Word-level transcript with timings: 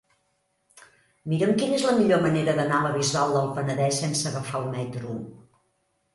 Mira'm 1.33 1.51
quina 1.59 1.77
és 1.79 1.85
la 1.89 1.93
millor 1.99 2.23
manera 2.23 2.57
d'anar 2.61 2.79
a 2.81 2.87
la 2.87 2.95
Bisbal 2.97 3.35
del 3.37 3.53
Penedès 3.61 4.01
sense 4.07 4.27
agafar 4.33 4.65
el 4.65 4.69
metro. 4.79 5.15